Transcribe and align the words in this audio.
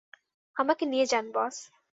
আমাকে 0.55 0.83
নিয়ে 0.85 1.05
যান, 1.05 1.25
বস। 1.33 1.55